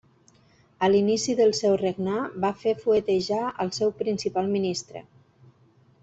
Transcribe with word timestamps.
A 0.85 0.87
l'inici 0.91 1.33
del 1.39 1.51
seu 1.57 1.75
regnar 1.81 2.23
va 2.45 2.51
fer 2.63 2.73
fuetejar 2.85 3.41
al 3.65 3.69
seu 3.79 3.93
principal 4.03 4.49
ministre. 4.59 5.05